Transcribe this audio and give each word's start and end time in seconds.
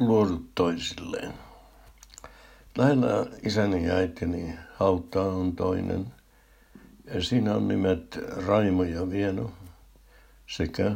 luodut 0.00 0.54
toisilleen. 0.54 1.34
Lähellä 2.78 3.26
isäni 3.42 3.86
ja 3.86 3.94
äitini 3.94 4.58
hautaa 4.74 5.26
on 5.26 5.56
toinen. 5.56 6.06
Ja 7.14 7.22
siinä 7.22 7.54
on 7.54 7.68
nimet 7.68 8.18
Raimo 8.46 8.82
ja 8.82 9.10
Vieno 9.10 9.52
sekä 10.46 10.92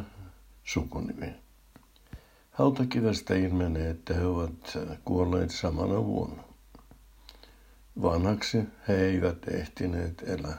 sukunimi. 0.63 1.35
Hautakivestä 2.51 3.35
ilmenee, 3.35 3.89
että 3.89 4.13
he 4.13 4.25
ovat 4.25 4.77
kuolleet 5.05 5.51
samana 5.51 6.03
vuonna. 6.05 6.43
Vanhaksi 8.01 8.63
he 8.87 8.95
eivät 9.05 9.47
ehtineet 9.47 10.23
elää. 10.27 10.57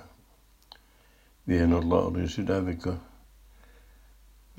Vienolla 1.48 1.98
oli 2.00 2.28
sydävika. 2.28 2.96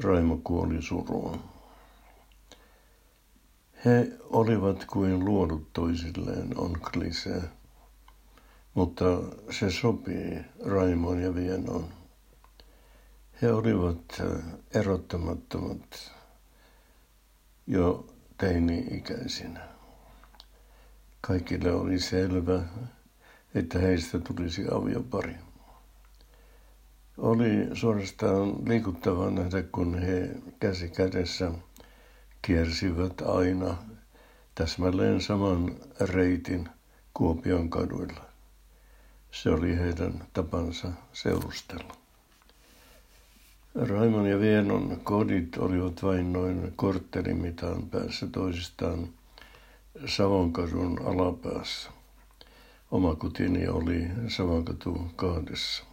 Raimo 0.04 0.40
kuoli 0.44 0.82
suruun. 0.82 1.59
He 3.86 4.12
olivat 4.30 4.86
kuin 4.86 5.26
luodut 5.26 5.74
toisilleen, 5.74 6.58
on 6.58 6.78
klisee. 6.92 7.44
Mutta 8.74 9.06
se 9.52 9.72
sopii 9.72 10.40
Raimon 10.66 11.22
ja 11.22 11.36
Vienon. 11.36 11.86
He 13.42 13.52
olivat 13.54 14.22
erottamattomat 14.74 16.12
jo 17.68 18.08
teini-ikäisinä. 18.38 19.60
Kaikille 21.22 21.72
oli 21.72 22.00
selvä, 22.00 22.64
että 23.56 23.80
heistä 23.80 24.20
tulisi 24.20 24.66
aviopari. 24.72 25.36
Oli 27.18 27.70
suorastaan 27.74 28.68
liikuttavaa 28.68 29.32
nähdä, 29.32 29.64
kun 29.64 29.98
he 30.00 30.36
käsi 30.60 30.90
kädessä 30.90 31.52
kiersivät 32.42 33.22
aina 33.22 33.78
täsmälleen 34.56 35.22
saman 35.22 35.76
reitin 36.00 36.70
Kuopion 37.14 37.70
kaduilla. 37.70 38.22
Se 39.32 39.50
oli 39.50 39.78
heidän 39.78 40.24
tapansa 40.34 40.88
seurustella. 41.14 41.94
Raimon 43.76 44.26
ja 44.28 44.40
Vienon 44.40 45.00
kodit 45.04 45.58
olivat 45.58 46.04
vain 46.04 46.34
noin 46.34 46.74
korttelin 46.76 47.38
mitan 47.38 47.90
päässä 47.90 48.28
toisistaan 48.28 49.10
Savonkadun 50.06 51.00
alapäässä. 51.06 51.90
Oma 52.92 53.16
kotini 53.16 53.68
oli 53.68 54.08
Savonkatu 54.28 55.12
kahdessa. 55.16 55.84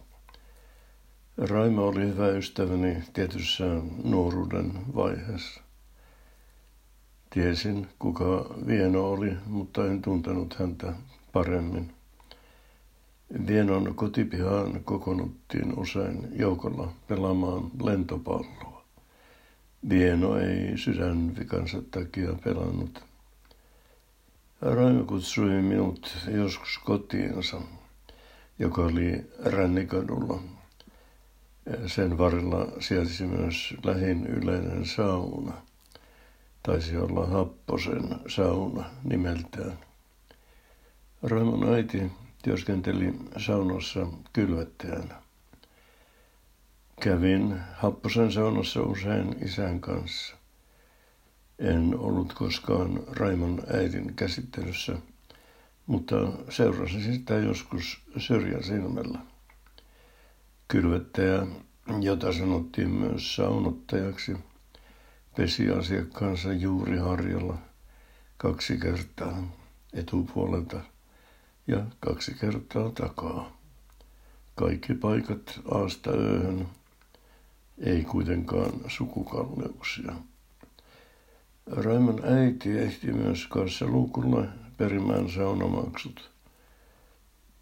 Raimo 1.37 1.87
oli 1.87 2.01
hyvä 2.01 2.27
ystäväni 2.27 3.03
tietyssä 3.13 3.63
nuoruuden 4.03 4.71
vaiheessa. 4.95 5.66
Tiesin, 7.29 7.87
kuka 7.99 8.45
Vieno 8.67 9.09
oli, 9.09 9.37
mutta 9.45 9.87
en 9.87 10.01
tuntenut 10.01 10.53
häntä 10.59 10.93
paremmin. 11.33 11.93
Vienon 13.47 13.95
kotipihaan 13.95 14.83
kokoonnuttiin 14.83 15.79
usein 15.79 16.27
joukolla 16.39 16.91
pelaamaan 17.07 17.71
lentopalloa. 17.83 18.85
Vieno 19.89 20.37
ei 20.37 20.77
sydänvikansa 20.77 21.81
takia 21.91 22.33
pelannut. 22.43 23.03
Raimo 24.61 25.03
kutsui 25.03 25.61
minut 25.61 26.17
joskus 26.35 26.77
kotiinsa, 26.77 27.61
joka 28.59 28.81
oli 28.81 29.25
Rännikadulla. 29.45 30.39
Sen 31.87 32.17
varrella 32.17 32.67
sijaitsi 32.79 33.25
myös 33.25 33.73
lähin 33.83 34.27
yleinen 34.27 34.85
sauna. 34.85 35.53
Taisi 36.67 36.97
olla 36.97 37.25
Happosen 37.25 38.03
sauna 38.27 38.85
nimeltään. 39.03 39.79
Raimon 41.23 41.73
äiti 41.73 42.11
työskenteli 42.43 43.13
saunassa 43.37 44.07
kylvettäjänä. 44.33 45.21
Kävin 47.01 47.59
Happosen 47.73 48.31
saunassa 48.31 48.81
usein 48.81 49.35
isän 49.45 49.79
kanssa. 49.79 50.35
En 51.59 51.99
ollut 51.99 52.33
koskaan 52.33 53.03
Raimon 53.07 53.63
äidin 53.73 54.15
käsittelyssä, 54.15 54.93
mutta 55.85 56.15
seurasin 56.49 57.03
sitä 57.03 57.33
joskus 57.33 58.01
syrjäsilmällä. 58.17 59.19
Kylvettäjä, 60.67 61.47
jota 62.01 62.33
sanottiin 62.33 62.89
myös 62.89 63.35
saunottajaksi, 63.35 64.37
pesi 65.37 65.69
asiakkaansa 65.69 66.53
juuri 66.53 66.97
harjalla 66.97 67.57
kaksi 68.37 68.77
kertaa 68.77 69.43
etupuolelta– 69.93 70.81
ja 71.67 71.85
kaksi 71.99 72.33
kertaa 72.41 72.91
takaa. 72.91 73.57
Kaikki 74.55 74.93
paikat 74.93 75.59
aasta 75.71 76.11
ööhön, 76.11 76.67
ei 77.77 78.03
kuitenkaan 78.03 78.71
sukukalleuksia. 78.87 80.13
Raimon 81.65 82.21
äiti 82.25 82.79
ehti 82.79 83.13
myös 83.13 83.47
kanssa 83.47 83.85
luukulle 83.85 84.47
perimään 84.77 85.29
saunamaksut. 85.29 86.31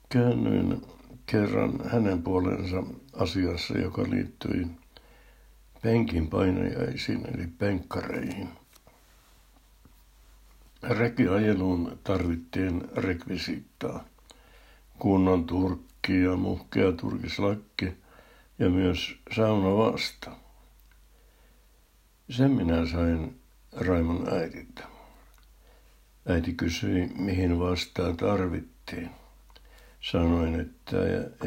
Käännyin 0.10 0.82
kerran 1.26 1.90
hänen 1.90 2.24
puolensa 2.24 2.84
asiassa, 3.14 3.78
joka 3.78 4.04
liittyi 4.04 4.68
penkin 5.86 6.28
painajaisiin 6.28 7.36
eli 7.36 7.48
penkkareihin. 7.48 8.50
Rekiajeluun 10.84 12.00
tarvittiin 12.04 12.82
rekvisiittaa. 12.96 14.04
Kunnon 15.00 15.46
turkki 15.46 16.22
ja 16.22 16.36
muhkea 16.36 16.92
turkislakki 16.92 17.94
ja 18.60 18.70
myös 18.70 19.16
sauna 19.36 19.78
vasta. 19.78 20.32
Sen 22.30 22.52
minä 22.52 22.86
sain 22.86 23.40
Raimon 23.72 24.34
äidiltä. 24.34 24.84
Äiti 26.28 26.54
kysyi, 26.54 27.08
mihin 27.16 27.60
vastaa 27.60 28.14
tarvittiin. 28.14 29.10
Sanoin, 30.02 30.60
että 30.60 30.98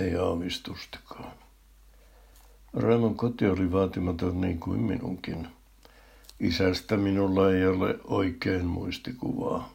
ei 0.01 0.17
aavistustakaan. 0.17 1.48
Raimon 2.73 3.15
koti 3.17 3.47
oli 3.47 3.73
vaatimaton 3.73 4.41
niin 4.41 4.61
kuin 4.61 4.81
minunkin. 4.81 5.49
Isästä 6.41 6.97
minulla 6.97 7.53
ei 7.53 7.67
ole 7.67 7.99
oikein 8.05 8.67
muistikuvaa. 8.67 9.73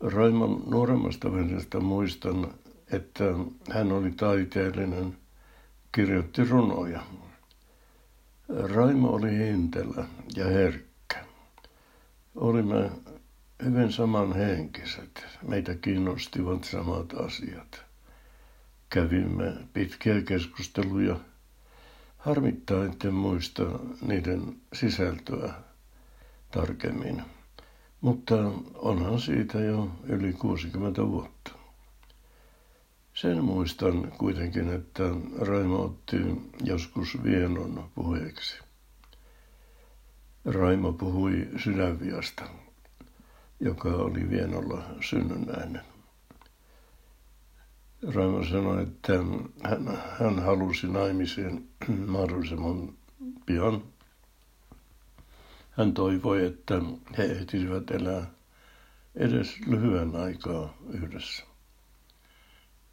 Raimon 0.00 0.62
nuoremmasta 0.66 1.32
veljestä 1.32 1.80
muistan, 1.80 2.54
että 2.92 3.24
hän 3.70 3.92
oli 3.92 4.10
taiteellinen, 4.10 5.16
kirjoitti 5.92 6.44
runoja. 6.44 7.02
Raimo 8.48 9.08
oli 9.08 9.38
hintelä 9.38 10.04
ja 10.36 10.44
herkkä. 10.44 11.24
Olimme 12.34 12.90
hyvin 13.64 13.92
samanhenkiset. 13.92 15.26
Meitä 15.48 15.74
kiinnostivat 15.74 16.64
samat 16.64 17.14
asiat. 17.14 17.82
Kävimme 18.90 19.52
pitkiä 19.72 20.22
keskusteluja 20.22 21.16
Harmittaa, 22.18 22.84
etten 22.84 23.14
muista 23.14 23.62
niiden 24.06 24.56
sisältöä 24.72 25.54
tarkemmin, 26.50 27.22
mutta 28.00 28.34
onhan 28.74 29.20
siitä 29.20 29.58
jo 29.60 29.90
yli 30.02 30.32
60 30.32 31.06
vuotta. 31.08 31.50
Sen 33.14 33.44
muistan 33.44 34.12
kuitenkin, 34.18 34.72
että 34.72 35.02
Raimo 35.38 35.82
otti 35.84 36.16
joskus 36.64 37.22
Vienon 37.22 37.90
puheeksi. 37.94 38.58
Raimo 40.44 40.92
puhui 40.92 41.48
sydänviasta, 41.64 42.44
joka 43.60 43.88
oli 43.88 44.30
Vienolla 44.30 44.82
synnynnäinen. 45.00 45.95
Raimo 48.02 48.44
sanoi, 48.44 48.82
että 48.82 49.12
hän, 49.62 49.98
hän 50.20 50.42
halusi 50.42 50.86
naimisiin 50.86 51.70
mahdollisimman 52.06 52.92
pian. 53.46 53.82
Hän 55.70 55.94
toivoi, 55.94 56.46
että 56.46 56.74
he 57.18 57.22
ehtisivät 57.24 57.90
elää 57.90 58.26
edes 59.14 59.60
lyhyen 59.66 60.16
aikaa 60.16 60.76
yhdessä. 60.90 61.44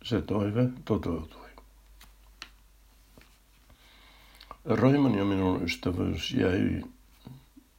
Se 0.03 0.21
toive 0.21 0.69
toteutui. 0.85 1.49
Raimon 4.65 5.15
ja 5.15 5.25
minun 5.25 5.63
ystävyys 5.63 6.31
jäi 6.31 6.81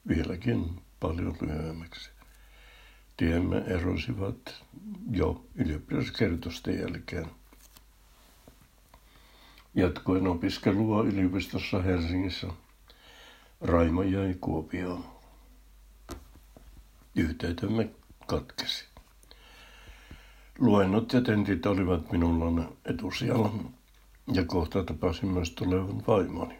vieläkin 0.09 0.82
paljon 1.00 1.37
lyhyemmäksi. 1.41 2.13
Tiemme 3.16 3.58
erosivat 3.58 4.64
jo 5.11 5.44
ylioppilaskertosten 5.55 6.78
jälkeen. 6.78 7.31
Jatkoin 9.75 10.26
opiskelua 10.26 11.02
yliopistossa 11.02 11.82
Helsingissä. 11.82 12.46
Raimo 13.61 14.02
jäi 14.02 14.34
Kuopioon. 14.40 15.05
Yhteytemme 17.16 17.90
katkesi. 18.26 18.84
Luennot 20.58 21.12
ja 21.12 21.20
tentit 21.20 21.66
olivat 21.66 22.12
minulla 22.12 22.72
etusijalla, 22.84 23.52
ja 24.32 24.44
kohta 24.44 24.84
tapasin 24.84 25.28
myös 25.28 25.50
tulevan 25.50 26.02
vaimoni. 26.06 26.58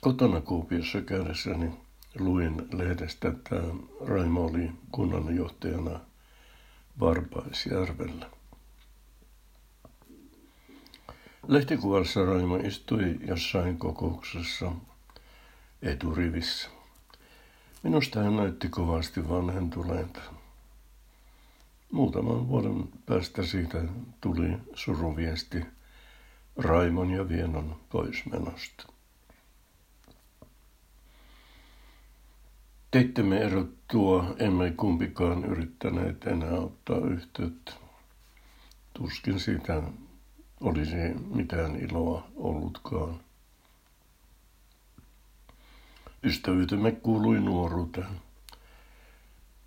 Kotona 0.00 0.40
Kuopiossa 0.40 1.00
käydessäni 1.00 1.83
luin 2.18 2.68
lehdestä, 2.72 3.28
että 3.28 3.56
Raimo 4.06 4.44
oli 4.44 4.70
kunnanjohtajana 4.92 6.00
Varpaisjärvellä. 7.00 8.30
Lehtikuvassa 11.48 12.24
Raimo 12.24 12.56
istui 12.56 13.18
jossain 13.26 13.78
kokouksessa 13.78 14.72
eturivissä. 15.82 16.68
Minusta 17.82 18.20
hän 18.20 18.36
näytti 18.36 18.68
kovasti 18.68 19.28
vanhentuneelta. 19.28 20.20
Muutaman 21.92 22.48
vuoden 22.48 22.88
päästä 23.06 23.46
siitä 23.46 23.84
tuli 24.20 24.58
suruviesti 24.74 25.64
Raimon 26.56 27.10
ja 27.10 27.28
Vienon 27.28 27.76
poismenosta. 27.90 28.93
Teittemme 32.94 33.38
erottua, 33.38 34.34
emme 34.38 34.70
kumpikaan 34.70 35.44
yrittäneet 35.44 36.26
enää 36.26 36.52
ottaa 36.52 36.98
yhteyttä. 36.98 37.72
Tuskin 38.92 39.40
siitä 39.40 39.82
olisi 40.60 40.96
mitään 41.34 41.76
iloa 41.76 42.26
ollutkaan. 42.36 43.20
Ystävyytemme 46.24 46.92
kuului 46.92 47.40
nuoruuteen. 47.40 48.20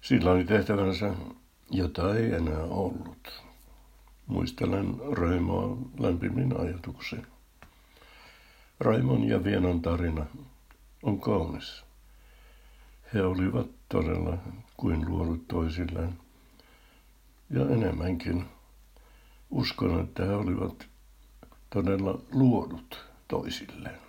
Sillä 0.01 0.31
oli 0.31 0.43
tehtävänsä, 0.43 1.13
jota 1.71 2.15
ei 2.15 2.33
enää 2.33 2.63
ollut. 2.63 3.43
Muistelen 4.27 4.95
Raimoa 5.11 5.77
lämpimin 5.99 6.59
ajatuksen. 6.59 7.27
Raimon 8.79 9.23
ja 9.23 9.43
Vienan 9.43 9.81
tarina 9.81 10.25
on 11.03 11.21
kaunis. 11.21 11.86
He 13.13 13.21
olivat 13.21 13.67
todella 13.89 14.37
kuin 14.77 15.09
luodut 15.09 15.47
toisilleen. 15.47 16.19
Ja 17.49 17.69
enemmänkin 17.69 18.45
uskon, 19.51 19.99
että 19.99 20.25
he 20.25 20.35
olivat 20.35 20.87
todella 21.69 22.19
luodut 22.31 23.05
toisilleen. 23.27 24.06